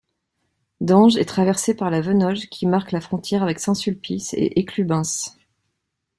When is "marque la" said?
2.65-3.01